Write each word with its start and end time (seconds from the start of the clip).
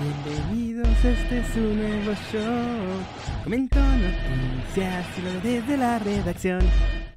Bienvenidos, 0.00 1.04
este 1.04 1.38
es 1.38 1.46
su 1.48 1.58
nuevo 1.58 2.12
show. 2.30 3.42
Comento 3.42 3.80
noticias 3.80 5.06
y 5.18 5.46
desde 5.46 5.76
la 5.76 5.98
redacción. 5.98 6.60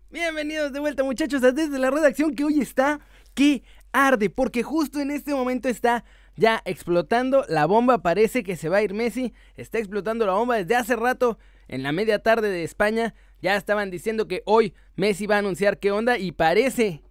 Bienvenidos 0.09 0.73
de 0.73 0.79
vuelta 0.79 1.03
muchachos 1.03 1.43
a 1.43 1.51
desde 1.51 1.77
la 1.77 1.91
redacción 1.91 2.33
que 2.33 2.43
hoy 2.43 2.59
está 2.59 2.99
que 3.35 3.61
arde 3.91 4.31
porque 4.31 4.63
justo 4.63 4.99
en 4.99 5.11
este 5.11 5.35
momento 5.35 5.69
está 5.69 6.05
ya 6.35 6.63
explotando 6.65 7.45
la 7.47 7.67
bomba. 7.67 8.01
Parece 8.01 8.41
que 8.41 8.55
se 8.55 8.67
va 8.67 8.77
a 8.77 8.81
ir 8.81 8.95
Messi. 8.95 9.31
Está 9.57 9.77
explotando 9.77 10.25
la 10.25 10.33
bomba 10.33 10.55
desde 10.55 10.75
hace 10.75 10.95
rato 10.95 11.37
en 11.67 11.83
la 11.83 11.91
media 11.91 12.17
tarde 12.17 12.49
de 12.49 12.63
España. 12.63 13.13
Ya 13.43 13.57
estaban 13.57 13.91
diciendo 13.91 14.27
que 14.27 14.41
hoy 14.45 14.73
Messi 14.95 15.27
va 15.27 15.35
a 15.35 15.39
anunciar 15.39 15.77
qué 15.77 15.91
onda 15.91 16.17
y 16.17 16.31
parece 16.31 17.03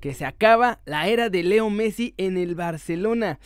que 0.00 0.14
se 0.14 0.24
acaba 0.24 0.80
la 0.86 1.06
era 1.06 1.28
de 1.28 1.42
Leo 1.42 1.68
Messi 1.68 2.14
en 2.16 2.38
el 2.38 2.54
Barcelona. 2.54 3.38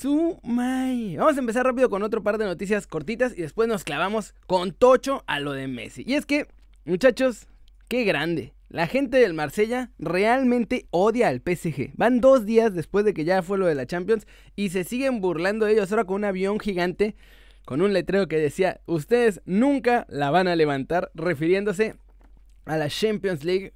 Sumay. 0.00 1.16
Vamos 1.16 1.36
a 1.36 1.40
empezar 1.40 1.66
rápido 1.66 1.90
con 1.90 2.04
otro 2.04 2.22
par 2.22 2.38
de 2.38 2.44
noticias 2.44 2.86
cortitas 2.86 3.36
y 3.36 3.42
después 3.42 3.68
nos 3.68 3.82
clavamos 3.82 4.32
con 4.46 4.70
Tocho 4.70 5.24
a 5.26 5.40
lo 5.40 5.52
de 5.52 5.66
Messi. 5.66 6.04
Y 6.06 6.14
es 6.14 6.24
que, 6.24 6.46
muchachos, 6.84 7.48
qué 7.88 8.04
grande. 8.04 8.54
La 8.68 8.86
gente 8.86 9.16
del 9.16 9.34
Marsella 9.34 9.90
realmente 9.98 10.86
odia 10.90 11.26
al 11.26 11.40
PSG. 11.40 11.94
Van 11.96 12.20
dos 12.20 12.46
días 12.46 12.74
después 12.74 13.04
de 13.04 13.12
que 13.12 13.24
ya 13.24 13.42
fue 13.42 13.58
lo 13.58 13.66
de 13.66 13.74
la 13.74 13.86
Champions 13.86 14.26
y 14.54 14.68
se 14.68 14.84
siguen 14.84 15.20
burlando 15.20 15.66
de 15.66 15.72
ellos 15.72 15.90
ahora 15.90 16.04
con 16.04 16.16
un 16.16 16.24
avión 16.26 16.60
gigante 16.60 17.16
con 17.64 17.82
un 17.82 17.92
letrero 17.92 18.28
que 18.28 18.38
decía, 18.38 18.80
ustedes 18.86 19.42
nunca 19.44 20.06
la 20.08 20.30
van 20.30 20.48
a 20.48 20.56
levantar, 20.56 21.10
refiriéndose 21.14 21.96
a 22.64 22.78
la 22.78 22.88
Champions 22.88 23.44
League 23.44 23.74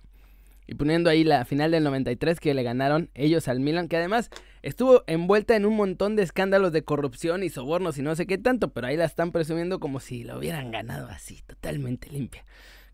y 0.72 0.74
poniendo 0.74 1.10
ahí 1.10 1.22
la 1.22 1.44
final 1.44 1.70
del 1.70 1.84
93 1.84 2.40
que 2.40 2.54
le 2.54 2.62
ganaron 2.62 3.10
ellos 3.12 3.46
al 3.46 3.60
Milan, 3.60 3.88
que 3.88 3.98
además 3.98 4.30
estuvo 4.62 5.04
envuelta 5.06 5.54
en 5.54 5.66
un 5.66 5.76
montón 5.76 6.16
de 6.16 6.22
escándalos 6.22 6.72
de 6.72 6.82
corrupción 6.82 7.42
y 7.42 7.50
sobornos 7.50 7.98
y 7.98 8.02
no 8.02 8.16
sé 8.16 8.26
qué 8.26 8.38
tanto, 8.38 8.72
pero 8.72 8.86
ahí 8.86 8.96
la 8.96 9.04
están 9.04 9.32
presumiendo 9.32 9.80
como 9.80 10.00
si 10.00 10.24
lo 10.24 10.38
hubieran 10.38 10.70
ganado 10.70 11.08
así, 11.08 11.42
totalmente 11.46 12.08
limpia. 12.08 12.46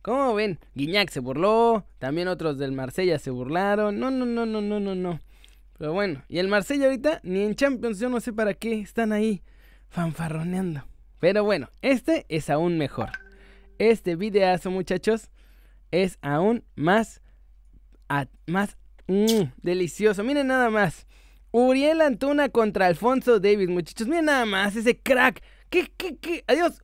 ¿Cómo 0.03 0.35
ven? 0.35 0.59
Guiñac 0.75 1.09
se 1.11 1.21
burló, 1.21 1.87
también 2.01 2.27
otros 2.27 2.59
del 2.59 2.73
Marsella 2.73 3.17
se 3.21 3.31
burlaron. 3.31 4.01
No, 4.01 4.11
no, 4.11 4.27
no, 4.27 4.45
no, 4.45 4.61
no, 4.61 4.81
no, 4.81 4.97
no. 4.97 5.21
Pero 5.79 5.93
bueno, 5.93 6.25
y 6.27 6.41
el 6.41 6.49
Marsella 6.49 6.87
ahorita 6.87 7.21
ni 7.23 7.45
en 7.45 7.55
Champions, 7.55 8.01
yo 8.01 8.09
no 8.09 8.19
sé 8.19 8.33
para 8.33 8.55
qué 8.55 8.81
están 8.81 9.13
ahí 9.13 9.41
fanfarroneando. 9.89 10.85
Pero 11.21 11.45
bueno, 11.45 11.71
este 11.81 12.27
es 12.29 12.51
aún 12.51 12.77
mejor. 12.77 13.11
Este 13.79 14.17
videazo, 14.17 14.73
muchachos, 14.73 15.31
es 15.93 16.19
aún 16.23 16.65
más 16.75 17.23
más 18.47 18.77
mm, 19.07 19.53
delicioso. 19.63 20.25
Miren 20.25 20.49
nada 20.49 20.71
más. 20.71 21.07
Uriel 21.51 22.03
Antuna 22.03 22.51
contra 22.51 22.87
Alfonso 22.87 23.41
Davis, 23.41 23.69
muchachos. 23.69 24.07
Miren 24.07 24.27
nada 24.27 24.45
más 24.45 24.77
ese 24.77 24.99
crack. 24.99 25.43
¿Qué, 25.71 25.91
qué, 25.97 26.17
qué? 26.17 26.45
Adiós. 26.47 26.81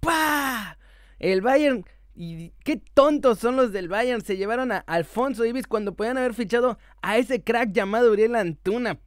¡Pah! 0.00 0.78
El 1.18 1.40
Bayern. 1.40 1.84
Y 2.14 2.50
qué 2.64 2.76
tontos 2.92 3.38
son 3.38 3.56
los 3.56 3.72
del 3.72 3.88
Bayern. 3.88 4.22
Se 4.22 4.36
llevaron 4.36 4.72
a 4.72 4.78
Alfonso 4.78 5.44
Davis 5.44 5.66
cuando 5.66 5.94
podían 5.94 6.18
haber 6.18 6.34
fichado 6.34 6.78
a 7.00 7.16
ese 7.16 7.42
crack 7.42 7.72
llamado 7.72 8.12
Uriel 8.12 8.36
Antuna. 8.36 8.98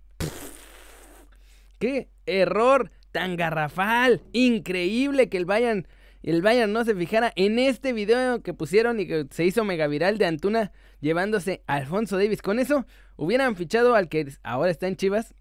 ¡Qué 1.79 2.09
error 2.25 2.89
tan 3.11 3.35
garrafal! 3.35 4.23
Increíble 4.31 5.29
que 5.29 5.38
el 5.38 5.45
Bayern 5.45 5.88
el 6.31 6.42
Bayern 6.42 6.73
no 6.73 6.84
se 6.84 6.95
fijara 6.95 7.31
en 7.36 7.59
este 7.59 7.94
video 7.94 8.42
que 8.42 8.56
pusieron 8.56 9.00
y 9.00 9.06
que 9.06 9.28
se 9.30 9.45
hizo 9.45 9.64
mega 9.64 9.86
viral 9.86 10.18
de 10.18 10.26
Antuna 10.26 10.72
llevándose 11.00 11.62
a 11.68 11.76
Alfonso 11.76 12.18
Davis. 12.18 12.42
Con 12.42 12.58
eso 12.58 12.88
hubieran 13.16 13.56
fichado 13.56 13.94
al 13.94 14.09
que 14.09 14.34
ahora 14.42 14.72
está 14.72 14.88
en 14.88 14.96
Chivas 14.96 15.36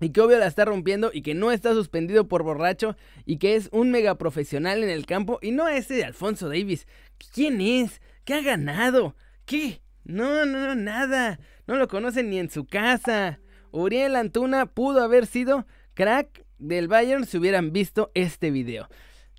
y 0.00 0.08
que 0.08 0.22
obvio 0.22 0.38
la 0.38 0.46
está 0.46 0.64
rompiendo 0.64 1.10
y 1.12 1.20
que 1.20 1.34
no 1.34 1.52
está 1.52 1.74
suspendido 1.74 2.26
por 2.26 2.42
borracho 2.42 2.96
y 3.26 3.36
que 3.36 3.54
es 3.54 3.68
un 3.70 3.90
mega 3.90 4.14
profesional 4.16 4.82
en 4.82 4.88
el 4.88 5.04
campo 5.04 5.40
y 5.42 5.50
no 5.50 5.68
ese 5.68 5.94
de 5.94 6.04
Alfonso 6.04 6.48
Davis. 6.48 6.86
¿Quién 7.34 7.60
es? 7.60 8.00
¿Qué 8.24 8.32
ha 8.32 8.40
ganado? 8.40 9.14
¿Qué? 9.44 9.82
No, 10.04 10.46
no, 10.46 10.66
no, 10.68 10.74
nada. 10.74 11.38
No 11.66 11.76
lo 11.76 11.86
conocen 11.86 12.30
ni 12.30 12.38
en 12.38 12.48
su 12.48 12.66
casa. 12.66 13.40
Uriel 13.72 14.16
Antuna 14.16 14.64
pudo 14.64 15.02
haber 15.02 15.26
sido 15.26 15.66
crack 15.92 16.46
del 16.58 16.88
Bayern 16.88 17.26
si 17.26 17.36
hubieran 17.36 17.74
visto 17.74 18.10
este 18.14 18.50
video. 18.50 18.88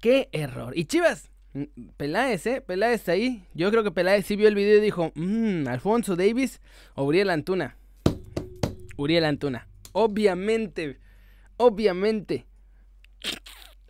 Qué 0.02 0.30
error. 0.32 0.78
Y 0.78 0.86
Chivas, 0.86 1.30
Peláez, 1.98 2.48
¿eh? 2.48 2.62
Peláez 2.62 3.10
ahí. 3.10 3.44
Yo 3.54 3.70
creo 3.70 3.84
que 3.84 3.92
Peláez 3.92 4.26
sí 4.26 4.38
vio 4.38 4.48
el 4.48 4.56
video 4.56 4.78
y 4.78 4.82
dijo, 4.82 5.12
mmm, 5.16 5.68
Alfonso 5.68 6.16
Davis 6.16 6.62
o 6.96 7.04
Uriel 7.04 7.30
Antuna. 7.30 7.78
Uriel 8.96 9.26
Antuna. 9.26 9.68
Obviamente, 9.92 11.00
obviamente. 11.58 12.46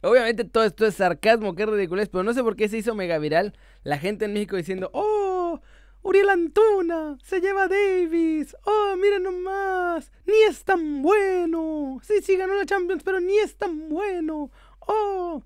Obviamente 0.02 0.46
todo 0.46 0.64
esto 0.64 0.88
es 0.88 0.96
sarcasmo, 0.96 1.56
qué 1.56 1.66
ridículo 1.66 2.02
pero 2.10 2.24
no 2.24 2.34
sé 2.34 2.42
por 2.42 2.56
qué 2.56 2.70
se 2.70 2.78
hizo 2.78 2.96
mega 2.96 3.18
viral 3.18 3.54
la 3.84 3.98
gente 3.98 4.26
en 4.26 4.34
México 4.34 4.56
diciendo, 4.56 4.90
oh, 4.94 5.60
Uriel 6.02 6.30
Antuna, 6.30 7.18
se 7.22 7.42
lleva 7.42 7.64
a 7.64 7.68
Davis, 7.68 8.56
oh, 8.64 8.96
miren 8.96 9.24
nomás, 9.24 10.12
ni 10.26 10.36
es 10.50 10.64
tan 10.64 11.02
bueno. 11.02 12.00
Sí, 12.02 12.22
sí, 12.24 12.38
ganó 12.38 12.56
la 12.56 12.66
Champions, 12.66 13.04
pero 13.04 13.20
ni 13.20 13.38
es 13.40 13.58
tan 13.58 13.90
bueno. 13.90 14.50
Oh, 14.80 15.44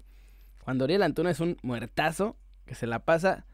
cuando 0.63 0.85
Ariel 0.85 1.03
Antuna 1.03 1.31
es 1.31 1.39
un 1.39 1.57
muertazo 1.61 2.37
que 2.65 2.75
se 2.75 2.87
la 2.87 3.05
pasa 3.05 3.45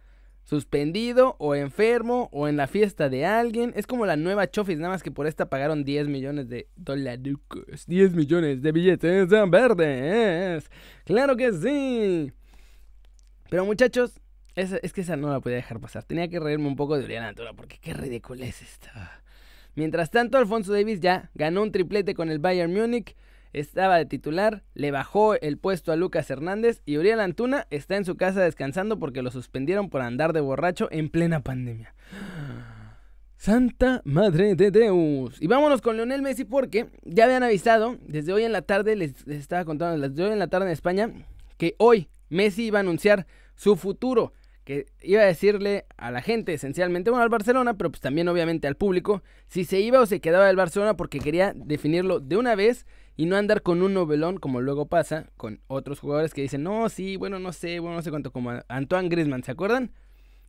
suspendido 0.43 1.35
o 1.39 1.53
enfermo 1.53 2.29
o 2.31 2.47
en 2.47 2.57
la 2.57 2.67
fiesta 2.67 3.09
de 3.09 3.25
alguien. 3.25 3.71
Es 3.75 3.85
como 3.85 4.05
la 4.05 4.15
nueva 4.15 4.49
Chofis, 4.49 4.77
nada 4.77 4.93
más 4.93 5.03
que 5.03 5.11
por 5.11 5.27
esta 5.27 5.49
pagaron 5.49 5.83
10 5.83 6.07
millones 6.07 6.49
de 6.49 6.67
dólares. 6.75 7.37
10 7.87 8.13
millones 8.13 8.61
de 8.61 8.71
billetes 8.71 9.29
verdes. 9.29 10.69
Claro 11.05 11.37
que 11.37 11.53
sí. 11.53 12.31
Pero 13.49 13.65
muchachos, 13.65 14.19
es, 14.55 14.73
es, 14.81 14.93
que 14.93 15.01
esa 15.01 15.15
no 15.17 15.29
la 15.29 15.39
podía 15.39 15.57
dejar 15.57 15.79
pasar. 15.79 16.03
Tenía 16.03 16.27
que 16.27 16.39
reírme 16.39 16.67
un 16.67 16.75
poco 16.75 16.97
de 16.97 17.03
Oriana 17.03 17.29
Antuna 17.29 17.53
porque 17.53 17.77
qué 17.79 17.93
ridículo 17.93 18.43
es 18.43 18.61
esto. 18.61 18.87
Mientras 19.75 20.09
tanto, 20.09 20.37
Alfonso 20.37 20.73
Davis 20.73 20.99
ya 20.99 21.29
ganó 21.35 21.61
un 21.61 21.71
triplete 21.71 22.13
con 22.13 22.29
el 22.29 22.39
Bayern 22.39 22.73
Múnich 22.73 23.15
estaba 23.53 23.97
de 23.97 24.05
titular, 24.05 24.63
le 24.73 24.91
bajó 24.91 25.35
el 25.35 25.57
puesto 25.57 25.91
a 25.91 25.95
Lucas 25.95 26.29
Hernández 26.29 26.81
y 26.85 26.97
Uriel 26.97 27.19
Antuna 27.19 27.67
está 27.69 27.97
en 27.97 28.05
su 28.05 28.15
casa 28.17 28.41
descansando 28.41 28.99
porque 28.99 29.21
lo 29.21 29.31
suspendieron 29.31 29.89
por 29.89 30.01
andar 30.01 30.33
de 30.33 30.41
borracho 30.41 30.87
en 30.91 31.09
plena 31.09 31.41
pandemia. 31.41 31.93
Santa 33.37 34.01
Madre 34.03 34.55
de 34.55 34.69
Deus. 34.69 35.41
Y 35.41 35.47
vámonos 35.47 35.81
con 35.81 35.95
Leonel 35.95 36.21
Messi 36.21 36.43
porque 36.43 36.87
ya 37.03 37.23
habían 37.23 37.43
avisado 37.43 37.97
desde 38.05 38.33
hoy 38.33 38.43
en 38.43 38.51
la 38.51 38.63
tarde, 38.63 38.95
les, 38.97 39.25
estaba 39.27 39.63
contando 39.63 40.09
desde 40.09 40.23
hoy 40.23 40.33
en 40.33 40.39
la 40.39 40.47
tarde 40.47 40.65
en 40.65 40.73
España, 40.73 41.09
que 41.57 41.75
hoy 41.77 42.09
Messi 42.27 42.65
iba 42.65 42.79
a 42.79 42.81
anunciar 42.81 43.27
su 43.55 43.75
futuro 43.77 44.33
que 44.69 44.85
iba 45.01 45.23
a 45.23 45.25
decirle 45.25 45.85
a 45.97 46.11
la 46.11 46.21
gente 46.21 46.53
esencialmente, 46.53 47.09
bueno, 47.09 47.23
al 47.23 47.29
Barcelona, 47.29 47.75
pero 47.75 47.89
pues 47.89 48.01
también 48.01 48.27
obviamente 48.27 48.67
al 48.67 48.75
público, 48.75 49.23
si 49.47 49.65
se 49.65 49.79
iba 49.79 49.99
o 49.99 50.05
se 50.05 50.19
quedaba 50.19 50.45
del 50.45 50.57
Barcelona 50.57 50.95
porque 50.95 51.19
quería 51.19 51.53
definirlo 51.55 52.19
de 52.19 52.37
una 52.37 52.53
vez 52.53 52.85
y 53.19 53.25
no 53.25 53.35
andar 53.35 53.63
con 53.63 53.81
un 53.81 53.93
novelón 53.93 54.37
como 54.37 54.61
luego 54.61 54.85
pasa 54.85 55.29
con 55.35 55.59
otros 55.67 55.99
jugadores 55.99 56.33
que 56.33 56.41
dicen, 56.41 56.63
no, 56.63 56.87
sí, 56.87 57.17
bueno, 57.17 57.37
no 57.37 57.51
sé, 57.51 57.79
bueno, 57.79 57.97
no 57.97 58.01
sé 58.01 58.11
cuánto, 58.11 58.31
como 58.31 58.53
Antoine 58.69 59.09
Griezmann, 59.09 59.43
¿se 59.43 59.51
acuerdan? 59.51 59.91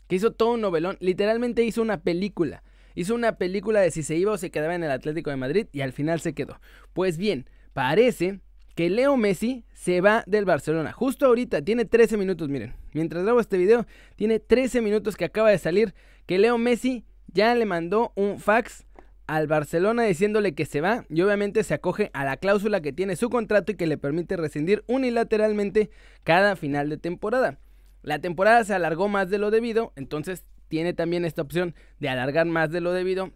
Que 0.06 0.14
hizo 0.14 0.30
todo 0.30 0.52
un 0.52 0.60
novelón, 0.60 0.96
literalmente 1.00 1.64
hizo 1.64 1.82
una 1.82 2.00
película. 2.00 2.62
Hizo 2.94 3.16
una 3.16 3.38
película 3.38 3.80
de 3.80 3.90
si 3.90 4.04
se 4.04 4.14
iba 4.14 4.30
o 4.30 4.38
se 4.38 4.52
quedaba 4.52 4.76
en 4.76 4.84
el 4.84 4.92
Atlético 4.92 5.30
de 5.30 5.36
Madrid 5.36 5.66
y 5.72 5.80
al 5.80 5.92
final 5.92 6.20
se 6.20 6.32
quedó. 6.32 6.60
Pues 6.92 7.18
bien, 7.18 7.50
parece 7.72 8.38
que 8.76 8.88
Leo 8.88 9.16
Messi 9.16 9.64
se 9.72 10.00
va 10.00 10.22
del 10.28 10.44
Barcelona. 10.44 10.92
Justo 10.92 11.26
ahorita, 11.26 11.62
tiene 11.62 11.86
13 11.86 12.18
minutos, 12.18 12.48
miren. 12.48 12.74
Mientras 12.92 13.24
grabo 13.24 13.40
este 13.40 13.58
video, 13.58 13.84
tiene 14.14 14.38
13 14.38 14.80
minutos 14.80 15.16
que 15.16 15.24
acaba 15.24 15.50
de 15.50 15.58
salir 15.58 15.92
que 16.24 16.38
Leo 16.38 16.56
Messi 16.56 17.04
ya 17.32 17.52
le 17.56 17.66
mandó 17.66 18.12
un 18.14 18.38
fax 18.38 18.86
al 19.30 19.46
Barcelona 19.46 20.02
diciéndole 20.02 20.56
que 20.56 20.66
se 20.66 20.80
va 20.80 21.04
y 21.08 21.22
obviamente 21.22 21.62
se 21.62 21.74
acoge 21.74 22.10
a 22.14 22.24
la 22.24 22.36
cláusula 22.36 22.80
que 22.80 22.92
tiene 22.92 23.14
su 23.14 23.30
contrato 23.30 23.70
y 23.70 23.76
que 23.76 23.86
le 23.86 23.96
permite 23.96 24.36
rescindir 24.36 24.82
unilateralmente 24.88 25.90
cada 26.24 26.56
final 26.56 26.90
de 26.90 26.96
temporada. 26.96 27.60
La 28.02 28.18
temporada 28.18 28.64
se 28.64 28.74
alargó 28.74 29.06
más 29.06 29.30
de 29.30 29.38
lo 29.38 29.52
debido, 29.52 29.92
entonces 29.94 30.44
tiene 30.66 30.94
también 30.94 31.24
esta 31.24 31.42
opción 31.42 31.76
de 32.00 32.08
alargar 32.08 32.46
más 32.46 32.72
de 32.72 32.80
lo 32.80 32.92
debido, 32.92 33.30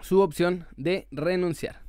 su 0.00 0.22
opción 0.22 0.66
de 0.78 1.08
renunciar. 1.10 1.82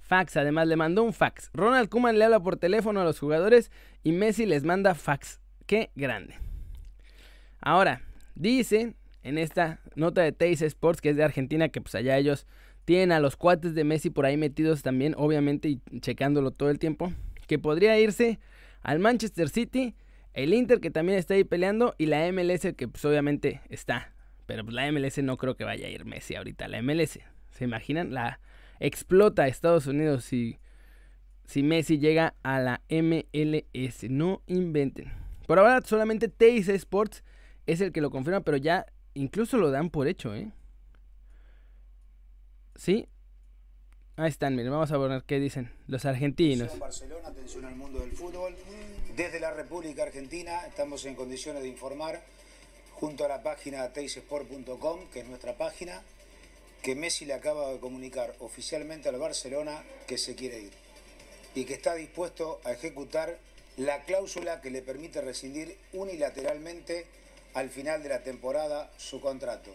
Fax, 0.00 0.38
además 0.38 0.66
le 0.66 0.76
mandó 0.76 1.02
un 1.02 1.12
fax. 1.12 1.50
Ronald 1.52 1.90
Kuman 1.90 2.18
le 2.18 2.24
habla 2.24 2.40
por 2.40 2.56
teléfono 2.56 3.02
a 3.02 3.04
los 3.04 3.18
jugadores 3.18 3.70
y 4.02 4.12
Messi 4.12 4.46
les 4.46 4.64
manda 4.64 4.94
fax. 4.94 5.40
Qué 5.66 5.90
grande. 5.94 6.38
Ahora, 7.60 8.00
dice 8.34 8.94
en 9.24 9.38
esta 9.38 9.80
nota 9.96 10.22
de 10.22 10.30
Teis 10.30 10.62
Sports, 10.62 11.00
que 11.00 11.10
es 11.10 11.16
de 11.16 11.24
Argentina, 11.24 11.68
que 11.68 11.80
pues 11.80 11.96
allá 11.96 12.16
ellos 12.16 12.46
tienen 12.84 13.10
a 13.10 13.18
los 13.18 13.36
cuates 13.36 13.74
de 13.74 13.82
Messi 13.82 14.10
por 14.10 14.26
ahí 14.26 14.36
metidos 14.36 14.82
también, 14.82 15.14
obviamente, 15.16 15.68
y 15.68 15.80
checándolo 16.00 16.52
todo 16.52 16.70
el 16.70 16.78
tiempo, 16.78 17.12
que 17.48 17.58
podría 17.58 17.98
irse 17.98 18.38
al 18.82 19.00
Manchester 19.00 19.48
City, 19.48 19.96
el 20.32 20.54
Inter 20.54 20.80
que 20.80 20.90
también 20.90 21.18
está 21.18 21.34
ahí 21.34 21.44
peleando, 21.44 21.96
y 21.98 22.06
la 22.06 22.30
MLS 22.30 22.74
que 22.76 22.86
pues 22.86 23.04
obviamente 23.04 23.60
está. 23.68 24.12
Pero 24.46 24.62
pues 24.64 24.74
la 24.74 24.90
MLS 24.92 25.18
no 25.22 25.36
creo 25.38 25.56
que 25.56 25.64
vaya 25.64 25.86
a 25.86 25.90
ir 25.90 26.04
Messi 26.04 26.36
ahorita, 26.36 26.68
la 26.68 26.82
MLS. 26.82 27.18
¿Se 27.50 27.64
imaginan? 27.64 28.12
La, 28.12 28.40
explota 28.80 29.46
Estados 29.46 29.86
Unidos 29.86 30.24
si, 30.24 30.58
si 31.44 31.62
Messi 31.62 31.98
llega 31.98 32.34
a 32.42 32.60
la 32.60 32.82
MLS. 32.90 34.04
No 34.10 34.42
inventen. 34.46 35.12
Por 35.46 35.58
ahora 35.58 35.80
solamente 35.84 36.28
TIC 36.28 36.68
Sports 36.70 37.24
es 37.66 37.80
el 37.80 37.92
que 37.92 38.00
lo 38.00 38.10
confirma, 38.10 38.40
pero 38.40 38.56
ya 38.56 38.86
incluso 39.14 39.56
lo 39.56 39.70
dan 39.70 39.90
por 39.90 40.08
hecho, 40.08 40.34
¿eh? 40.34 40.52
¿Sí? 42.76 43.08
Ahí 44.16 44.28
están, 44.28 44.54
miren, 44.54 44.70
vamos 44.70 44.92
a 44.92 44.98
ver 44.98 45.24
qué 45.24 45.40
dicen 45.40 45.72
los 45.88 46.04
argentinos. 46.04 46.78
Barcelona, 46.78 47.28
atención 47.28 47.64
al 47.64 47.74
mundo 47.74 48.00
del 48.00 48.12
fútbol. 48.12 48.54
Desde 49.16 49.40
la 49.40 49.52
República 49.52 50.04
Argentina 50.04 50.66
estamos 50.66 51.04
en 51.04 51.14
condiciones 51.14 51.62
de 51.62 51.68
informar, 51.68 52.22
junto 52.92 53.24
a 53.24 53.28
la 53.28 53.42
página 53.42 53.92
teisport.com, 53.92 55.00
que 55.12 55.20
es 55.20 55.26
nuestra 55.26 55.56
página, 55.56 56.02
que 56.82 56.94
Messi 56.94 57.24
le 57.24 57.34
acaba 57.34 57.70
de 57.70 57.80
comunicar 57.80 58.34
oficialmente 58.40 59.08
al 59.08 59.18
Barcelona 59.18 59.82
que 60.06 60.18
se 60.18 60.34
quiere 60.34 60.60
ir 60.60 60.72
y 61.54 61.64
que 61.64 61.74
está 61.74 61.94
dispuesto 61.94 62.60
a 62.64 62.72
ejecutar 62.72 63.38
la 63.76 64.04
cláusula 64.04 64.60
que 64.60 64.70
le 64.70 64.82
permite 64.82 65.20
rescindir 65.20 65.76
unilateralmente 65.92 67.06
al 67.54 67.70
final 67.70 68.02
de 68.02 68.08
la 68.08 68.22
temporada 68.22 68.90
su 68.96 69.20
contrato. 69.20 69.74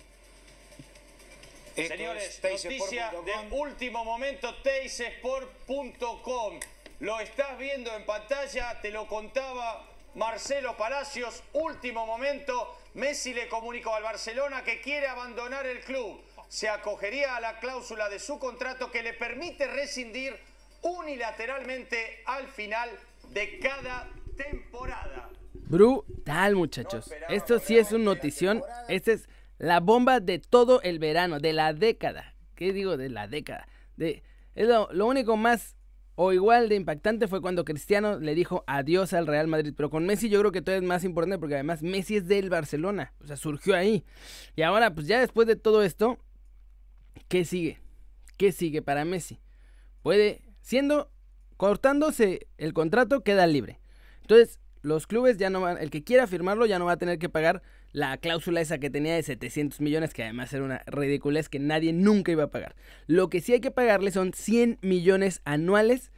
Esto 1.76 1.96
Señores, 1.96 2.40
noticia 2.44 3.12
de 3.26 3.56
último 3.56 4.04
momento, 4.04 4.54
teisport.com. 4.62 6.60
Lo 7.00 7.20
estás 7.22 7.58
viendo 7.58 7.96
en 7.96 8.06
pantalla, 8.06 8.82
te 8.82 8.92
lo 8.92 9.08
contaba 9.08 9.88
Marcelo 10.16 10.76
Palacios. 10.76 11.42
Último 11.54 12.06
momento, 12.06 12.76
Messi 12.96 13.34
le 13.34 13.48
comunicó 13.48 13.96
al 13.96 14.04
Barcelona 14.04 14.66
que 14.66 14.82
quiere 14.82 15.08
abandonar 15.08 15.66
el 15.66 15.80
club. 15.82 16.22
Se 16.50 16.68
acogería 16.68 17.38
a 17.38 17.40
la 17.40 17.60
cláusula 17.60 18.10
de 18.10 18.20
su 18.20 18.40
contrato 18.40 18.92
que 18.92 19.04
le 19.04 19.14
permite 19.14 19.68
rescindir 19.68 20.38
unilateralmente 20.82 22.24
al 22.26 22.50
final 22.50 22.90
de 23.30 23.60
cada 23.60 24.10
temporada. 24.36 25.30
Brutal, 25.70 26.56
muchachos. 26.56 27.12
Esto 27.30 27.60
sí 27.60 27.78
es 27.78 27.92
una 27.92 28.06
notición. 28.06 28.64
Esta 28.88 29.12
es 29.12 29.30
la 29.60 29.80
bomba 29.80 30.20
de 30.20 30.40
todo 30.40 30.82
el 30.82 30.98
verano, 30.98 31.40
de 31.40 31.54
la 31.54 31.74
década. 31.74 32.34
¿Qué 32.56 32.74
digo 32.74 32.98
de 32.98 33.10
la 33.10 33.28
década? 33.28 33.68
De, 33.96 34.24
es 34.56 34.68
lo, 34.68 34.90
único 35.06 35.38
más 35.38 35.76
o 36.16 36.34
igual 36.34 36.70
de 36.70 36.76
impactante 36.76 37.28
fue 37.28 37.40
cuando 37.40 37.66
Cristiano 37.66 38.20
le 38.20 38.34
dijo 38.34 38.64
adiós 38.66 39.14
al 39.14 39.28
Real 39.28 39.48
Madrid. 39.48 39.76
Pero 39.78 39.92
con 39.92 40.08
Messi 40.08 40.28
yo 40.28 40.40
creo 40.40 40.52
que 40.52 40.64
todavía 40.64 40.84
es 40.84 40.90
más 40.90 41.04
importante 41.04 41.38
porque 41.38 41.54
además 41.54 41.84
Messi 41.84 42.18
es 42.18 42.28
del 42.28 42.50
Barcelona. 42.50 43.14
O 43.22 43.28
sea, 43.28 43.38
surgió 43.38 43.76
ahí. 43.76 44.04
Y 44.56 44.64
ahora, 44.64 44.96
pues 44.96 45.06
ya 45.06 45.20
después 45.20 45.48
de 45.48 45.56
todo 45.56 45.84
esto, 45.84 46.18
¿qué 47.28 47.46
sigue? 47.46 47.80
¿Qué 48.38 48.52
sigue 48.52 48.82
para 48.82 49.06
Messi? 49.06 49.40
Puede, 50.02 50.42
siendo, 50.62 51.12
cortándose 51.58 52.48
el 52.58 52.74
contrato, 52.74 53.22
queda 53.22 53.46
libre. 53.46 53.80
Entonces, 54.22 54.60
los 54.82 55.08
clubes 55.08 55.38
ya 55.38 55.50
no 55.50 55.62
van, 55.62 55.78
el 55.78 55.90
que 55.90 56.04
quiera 56.04 56.28
firmarlo 56.28 56.66
ya 56.66 56.80
no 56.80 56.86
va 56.86 56.94
a 56.94 56.98
tener 56.98 57.20
que 57.20 57.30
pagar 57.30 57.62
la 57.92 58.18
cláusula 58.18 58.62
esa 58.62 58.78
que 58.78 58.90
tenía 58.90 59.16
de 59.16 59.24
700 59.24 59.82
millones, 59.82 60.14
que 60.14 60.24
además 60.24 60.54
era 60.54 60.64
una 60.64 60.84
ridiculez 60.86 61.50
que 61.50 61.60
nadie 61.60 61.94
nunca 61.94 62.32
iba 62.32 62.44
a 62.44 62.52
pagar. 62.52 62.76
Lo 63.08 63.30
que 63.30 63.42
sí 63.42 63.54
hay 63.54 63.62
que 63.62 63.72
pagarle 63.72 64.12
son 64.12 64.34
100 64.34 64.80
millones 64.82 65.42
anuales 65.44 66.12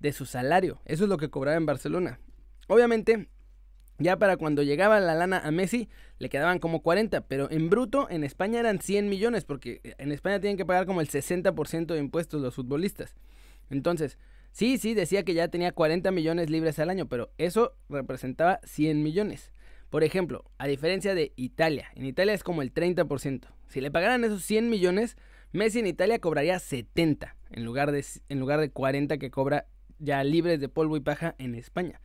de 0.00 0.12
su 0.12 0.26
salario. 0.26 0.80
Eso 0.84 1.04
es 1.04 1.10
lo 1.10 1.18
que 1.18 1.30
cobraba 1.30 1.56
en 1.56 1.66
Barcelona. 1.66 2.20
Obviamente, 2.68 3.28
ya 3.98 4.18
para 4.18 4.36
cuando 4.36 4.62
llegaba 4.62 5.00
la 5.00 5.14
lana 5.14 5.38
a 5.38 5.50
Messi, 5.50 5.88
le 6.18 6.28
quedaban 6.28 6.58
como 6.58 6.82
40, 6.82 7.22
pero 7.22 7.50
en 7.50 7.70
bruto 7.70 8.08
en 8.10 8.24
España 8.24 8.60
eran 8.60 8.80
100 8.80 9.08
millones, 9.08 9.44
porque 9.44 9.80
en 9.98 10.12
España 10.12 10.40
tienen 10.40 10.56
que 10.56 10.66
pagar 10.66 10.86
como 10.86 11.00
el 11.00 11.08
60% 11.08 11.86
de 11.86 11.98
impuestos 11.98 12.40
los 12.40 12.54
futbolistas. 12.54 13.14
Entonces, 13.70 14.18
Sí, 14.56 14.78
sí, 14.78 14.94
decía 14.94 15.22
que 15.22 15.34
ya 15.34 15.48
tenía 15.48 15.70
40 15.70 16.10
millones 16.12 16.48
libres 16.48 16.78
al 16.78 16.88
año, 16.88 17.04
pero 17.04 17.30
eso 17.36 17.74
representaba 17.90 18.58
100 18.64 19.02
millones. 19.02 19.52
Por 19.90 20.02
ejemplo, 20.02 20.46
a 20.56 20.66
diferencia 20.66 21.14
de 21.14 21.34
Italia, 21.36 21.90
en 21.94 22.06
Italia 22.06 22.32
es 22.32 22.42
como 22.42 22.62
el 22.62 22.72
30%. 22.72 23.48
Si 23.68 23.82
le 23.82 23.90
pagaran 23.90 24.24
esos 24.24 24.42
100 24.44 24.70
millones, 24.70 25.18
Messi 25.52 25.80
en 25.80 25.86
Italia 25.86 26.20
cobraría 26.20 26.58
70 26.58 27.36
en 27.50 27.64
lugar 27.66 27.92
de, 27.92 28.02
en 28.30 28.40
lugar 28.40 28.58
de 28.60 28.70
40 28.70 29.18
que 29.18 29.30
cobra 29.30 29.66
ya 29.98 30.24
libres 30.24 30.58
de 30.58 30.70
polvo 30.70 30.96
y 30.96 31.00
paja 31.00 31.34
en 31.36 31.54
España. 31.54 32.00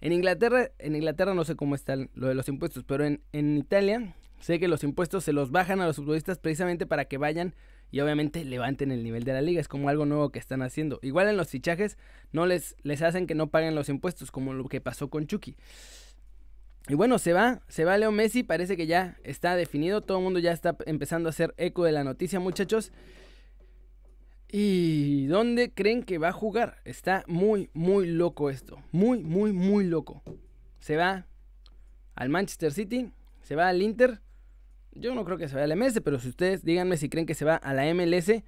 En 0.00 0.12
Inglaterra, 0.12 0.70
en 0.78 0.94
Inglaterra 0.94 1.34
no 1.34 1.44
sé 1.44 1.56
cómo 1.56 1.74
está 1.74 1.96
lo 1.96 2.28
de 2.28 2.36
los 2.36 2.46
impuestos, 2.46 2.84
pero 2.84 3.04
en, 3.04 3.20
en 3.32 3.56
Italia 3.56 4.14
sé 4.38 4.60
que 4.60 4.68
los 4.68 4.84
impuestos 4.84 5.24
se 5.24 5.32
los 5.32 5.50
bajan 5.50 5.80
a 5.80 5.86
los 5.86 5.96
futbolistas 5.96 6.38
precisamente 6.38 6.86
para 6.86 7.06
que 7.06 7.18
vayan 7.18 7.56
y 7.90 8.00
obviamente 8.00 8.44
levanten 8.44 8.90
el 8.90 9.02
nivel 9.02 9.24
de 9.24 9.32
la 9.32 9.42
liga. 9.42 9.60
Es 9.60 9.68
como 9.68 9.88
algo 9.88 10.06
nuevo 10.06 10.30
que 10.30 10.38
están 10.38 10.62
haciendo. 10.62 10.98
Igual 11.02 11.28
en 11.28 11.36
los 11.36 11.48
fichajes 11.48 11.98
no 12.32 12.46
les, 12.46 12.76
les 12.82 13.02
hacen 13.02 13.26
que 13.26 13.34
no 13.34 13.48
paguen 13.48 13.74
los 13.74 13.88
impuestos, 13.88 14.30
como 14.30 14.52
lo 14.52 14.64
que 14.68 14.80
pasó 14.80 15.08
con 15.08 15.26
Chucky. 15.26 15.56
Y 16.88 16.94
bueno, 16.94 17.18
se 17.18 17.32
va, 17.32 17.62
se 17.68 17.84
va 17.84 17.98
Leo 17.98 18.12
Messi, 18.12 18.44
parece 18.44 18.76
que 18.76 18.86
ya 18.86 19.16
está 19.24 19.56
definido, 19.56 20.02
todo 20.02 20.18
el 20.18 20.24
mundo 20.24 20.38
ya 20.38 20.52
está 20.52 20.76
empezando 20.86 21.28
a 21.28 21.30
hacer 21.30 21.52
eco 21.56 21.84
de 21.84 21.92
la 21.92 22.04
noticia, 22.04 22.38
muchachos. 22.38 22.92
¿Y 24.48 25.26
dónde 25.26 25.72
creen 25.72 26.04
que 26.04 26.18
va 26.18 26.28
a 26.28 26.32
jugar? 26.32 26.76
Está 26.84 27.24
muy, 27.26 27.70
muy 27.74 28.06
loco 28.06 28.50
esto, 28.50 28.78
muy, 28.92 29.24
muy, 29.24 29.52
muy 29.52 29.84
loco. 29.84 30.22
Se 30.78 30.96
va 30.96 31.26
al 32.14 32.28
Manchester 32.28 32.72
City, 32.72 33.10
se 33.42 33.56
va 33.56 33.68
al 33.68 33.82
Inter, 33.82 34.20
yo 34.98 35.14
no 35.14 35.24
creo 35.24 35.38
que 35.38 35.48
se 35.48 35.54
vaya 35.54 35.64
a 35.64 35.68
la 35.68 35.76
MLS, 35.76 36.00
pero 36.02 36.18
si 36.18 36.28
ustedes 36.28 36.64
díganme 36.64 36.96
si 36.96 37.08
creen 37.08 37.26
que 37.26 37.34
se 37.34 37.44
va 37.44 37.56
a 37.56 37.74
la 37.74 37.92
MLS 37.94 38.42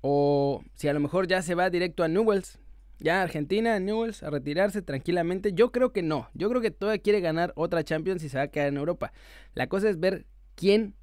o 0.00 0.62
si 0.74 0.88
a 0.88 0.92
lo 0.92 1.00
mejor 1.00 1.26
ya 1.26 1.42
se 1.42 1.54
va 1.54 1.70
directo 1.70 2.02
a 2.02 2.08
Newells. 2.08 2.58
Ya 2.98 3.20
Argentina, 3.22 3.80
Newells, 3.80 4.22
a 4.22 4.30
retirarse 4.30 4.80
tranquilamente. 4.80 5.52
Yo 5.54 5.72
creo 5.72 5.92
que 5.92 6.02
no. 6.02 6.28
Yo 6.34 6.48
creo 6.48 6.60
que 6.60 6.70
todavía 6.70 7.02
quiere 7.02 7.20
ganar 7.20 7.52
otra 7.56 7.82
Champions 7.82 8.22
y 8.22 8.28
se 8.28 8.36
va 8.38 8.44
a 8.44 8.48
quedar 8.48 8.68
en 8.68 8.76
Europa. 8.76 9.12
La 9.54 9.68
cosa 9.68 9.88
es 9.88 9.98
ver 9.98 10.24
quién 10.54 10.94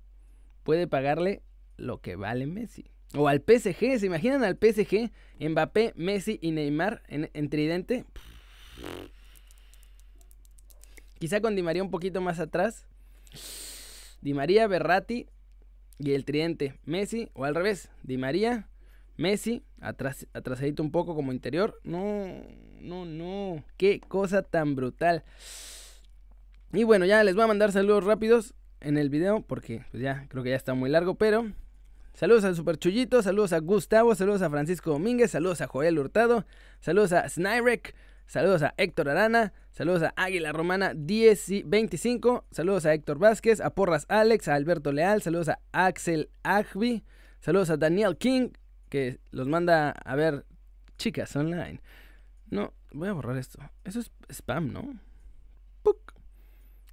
puede 0.63 0.87
pagarle 0.87 1.41
lo 1.75 1.99
que 1.99 2.15
vale 2.15 2.45
Messi. 2.47 2.85
O 3.15 3.27
al 3.27 3.39
PSG, 3.39 3.99
¿se 3.99 4.05
imaginan 4.05 4.43
al 4.43 4.57
PSG? 4.57 5.11
Mbappé, 5.39 5.93
Messi 5.95 6.39
y 6.41 6.51
Neymar 6.51 7.01
en, 7.07 7.29
en 7.33 7.49
tridente. 7.49 8.05
Quizá 11.17 11.41
con 11.41 11.55
Di 11.55 11.63
María 11.63 11.83
un 11.83 11.91
poquito 11.91 12.21
más 12.21 12.39
atrás. 12.39 12.85
Di 14.21 14.33
María, 14.33 14.67
Berratti 14.67 15.27
y 15.97 16.13
el 16.13 16.25
tridente 16.25 16.79
Messi, 16.85 17.29
o 17.33 17.45
al 17.45 17.55
revés, 17.55 17.89
Di 18.03 18.17
María, 18.17 18.67
Messi, 19.17 19.63
atrás, 19.81 20.27
atrasadito 20.33 20.81
un 20.81 20.91
poco 20.91 21.15
como 21.15 21.33
interior. 21.33 21.79
No, 21.83 22.43
no, 22.79 23.05
no, 23.05 23.63
qué 23.77 23.99
cosa 23.99 24.43
tan 24.43 24.75
brutal. 24.75 25.23
Y 26.71 26.83
bueno, 26.83 27.05
ya 27.05 27.23
les 27.23 27.35
voy 27.35 27.43
a 27.43 27.47
mandar 27.47 27.71
saludos 27.71 28.03
rápidos 28.03 28.53
en 28.81 28.97
el 28.97 29.09
video 29.09 29.41
porque 29.41 29.85
pues 29.91 30.01
ya 30.03 30.25
creo 30.29 30.43
que 30.43 30.51
ya 30.51 30.55
está 30.55 30.73
muy 30.73 30.89
largo, 30.89 31.15
pero 31.15 31.51
saludos 32.13 32.43
al 32.43 32.55
Super 32.55 32.77
Chullito, 32.77 33.21
saludos 33.21 33.53
a 33.53 33.59
Gustavo, 33.59 34.15
saludos 34.15 34.41
a 34.41 34.49
Francisco 34.49 34.91
Domínguez, 34.91 35.31
saludos 35.31 35.61
a 35.61 35.67
Joel 35.67 35.99
Hurtado, 35.99 36.45
saludos 36.79 37.11
a 37.13 37.27
Snyrek, 37.27 37.95
Saludos 38.29 38.61
a 38.61 38.75
Héctor 38.77 39.09
Arana, 39.09 39.53
saludos 39.71 40.03
a 40.03 40.13
Águila 40.15 40.51
Romana 40.51 40.93
10 40.95 41.63
25, 41.65 42.45
saludos 42.51 42.85
a 42.85 42.93
Héctor 42.93 43.17
Vázquez, 43.17 43.59
a 43.59 43.71
Porras 43.71 44.05
Alex, 44.07 44.47
a 44.47 44.53
Alberto 44.53 44.91
Leal, 44.91 45.23
saludos 45.23 45.49
a 45.49 45.59
Axel 45.71 46.29
Agbi, 46.43 47.03
saludos 47.39 47.71
a 47.71 47.77
Daniel 47.77 48.17
King, 48.17 48.49
que 48.89 49.19
los 49.31 49.47
manda 49.47 49.89
a 49.89 50.15
ver 50.15 50.45
chicas 50.99 51.35
online. 51.35 51.81
No, 52.51 52.71
voy 52.93 53.07
a 53.09 53.13
borrar 53.13 53.35
esto. 53.35 53.57
Eso 53.83 53.99
es 53.99 54.11
spam, 54.29 54.73
¿no? 54.73 54.99
¡Puc! 55.81 56.13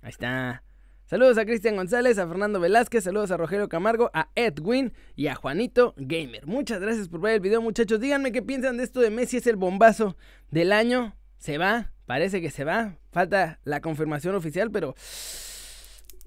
Ahí 0.00 0.08
está. 0.08 0.62
Saludos 1.04 1.36
a 1.36 1.44
Cristian 1.44 1.76
González, 1.76 2.16
a 2.16 2.26
Fernando 2.26 2.60
Velázquez, 2.60 3.04
saludos 3.04 3.30
a 3.30 3.36
Rogelio 3.36 3.68
Camargo, 3.68 4.10
a 4.14 4.30
Edwin 4.36 4.94
y 5.14 5.26
a 5.26 5.34
Juanito 5.34 5.92
Gamer. 5.98 6.46
Muchas 6.46 6.80
gracias 6.80 7.10
por 7.10 7.20
ver 7.20 7.34
el 7.34 7.40
video, 7.40 7.60
muchachos. 7.60 8.00
Díganme 8.00 8.32
qué 8.32 8.40
piensan 8.40 8.78
de 8.78 8.84
esto 8.84 9.00
de 9.00 9.10
Messi, 9.10 9.36
es 9.36 9.46
el 9.46 9.56
bombazo 9.56 10.16
del 10.50 10.72
año. 10.72 11.14
Se 11.38 11.58
va, 11.58 11.92
parece 12.06 12.40
que 12.40 12.50
se 12.50 12.64
va. 12.64 12.96
Falta 13.12 13.60
la 13.64 13.80
confirmación 13.80 14.34
oficial, 14.34 14.70
pero 14.70 14.94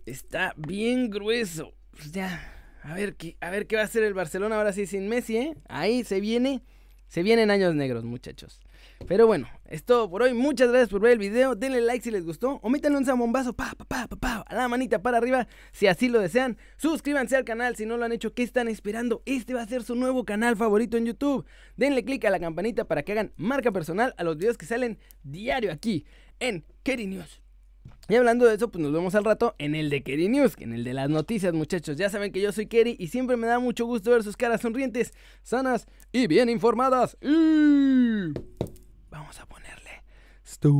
está 0.05 0.53
bien 0.57 1.09
grueso. 1.09 1.73
Pues 1.91 2.11
ya, 2.11 2.41
a 2.83 2.93
ver 2.93 3.15
qué, 3.15 3.37
a 3.41 3.49
ver 3.49 3.67
qué 3.67 3.75
va 3.75 3.83
a 3.83 3.85
hacer 3.85 4.03
el 4.03 4.13
Barcelona 4.13 4.57
ahora 4.57 4.73
sí 4.73 4.85
sin 4.85 5.07
Messi, 5.07 5.37
¿eh? 5.37 5.57
Ahí 5.67 6.03
se 6.03 6.19
viene, 6.19 6.63
se 7.09 7.23
vienen 7.23 7.49
años 7.49 7.73
negros, 7.73 8.05
muchachos. 8.05 8.61
Pero 9.07 9.25
bueno, 9.25 9.47
es 9.65 9.83
todo 9.83 10.09
por 10.09 10.21
hoy. 10.21 10.33
Muchas 10.33 10.69
gracias 10.69 10.89
por 10.89 11.01
ver 11.01 11.13
el 11.13 11.17
video. 11.17 11.55
Denle 11.55 11.81
like 11.81 12.03
si 12.03 12.11
les 12.11 12.23
gustó. 12.23 12.59
O 12.61 12.69
métanle 12.69 12.99
un 12.99 13.05
zambombazo 13.05 13.53
pa, 13.53 13.73
pa, 13.75 13.85
pa, 13.85 14.07
pa, 14.07 14.15
pa, 14.15 14.45
a 14.47 14.55
la 14.55 14.67
manita 14.67 15.01
para 15.01 15.17
arriba 15.17 15.47
si 15.71 15.87
así 15.87 16.07
lo 16.07 16.19
desean. 16.19 16.57
Suscríbanse 16.77 17.35
al 17.35 17.45
canal 17.45 17.75
si 17.75 17.87
no 17.87 17.97
lo 17.97 18.05
han 18.05 18.11
hecho. 18.11 18.33
¿Qué 18.33 18.43
están 18.43 18.67
esperando? 18.67 19.23
Este 19.25 19.55
va 19.55 19.63
a 19.63 19.67
ser 19.67 19.83
su 19.83 19.95
nuevo 19.95 20.23
canal 20.23 20.55
favorito 20.55 20.97
en 20.97 21.07
YouTube. 21.07 21.45
Denle 21.77 22.05
click 22.05 22.25
a 22.25 22.29
la 22.29 22.39
campanita 22.39 22.85
para 22.85 23.01
que 23.01 23.13
hagan 23.13 23.33
marca 23.37 23.71
personal 23.71 24.13
a 24.17 24.23
los 24.23 24.37
videos 24.37 24.57
que 24.57 24.67
salen 24.67 24.99
diario 25.23 25.71
aquí 25.71 26.05
en 26.39 26.63
Kerry 26.83 27.07
News. 27.07 27.41
Y 28.09 28.15
hablando 28.15 28.45
de 28.45 28.55
eso, 28.55 28.71
pues 28.71 28.81
nos 28.81 28.91
vemos 28.91 29.13
al 29.13 29.23
rato 29.23 29.53
en 29.59 29.75
el 29.75 29.91
de 29.91 30.01
Kerry 30.01 30.29
News, 30.29 30.55
en 30.57 30.73
el 30.73 30.83
de 30.83 30.95
las 30.95 31.11
noticias, 31.11 31.53
muchachos. 31.53 31.95
Ya 31.95 32.09
saben 32.09 32.31
que 32.31 32.41
yo 32.41 32.51
soy 32.51 32.65
Kerry 32.65 32.95
y 32.97 33.09
siempre 33.09 33.37
me 33.37 33.45
da 33.45 33.59
mucho 33.59 33.85
gusto 33.85 34.09
ver 34.09 34.23
sus 34.23 34.35
caras 34.35 34.61
sonrientes, 34.61 35.13
sanas 35.43 35.85
y 36.11 36.25
bien 36.25 36.49
informadas. 36.49 37.17
Y... 37.21 38.33
Vamos 39.11 39.39
a 39.39 39.45
ponerle. 39.45 40.03
Stop. 40.43 40.73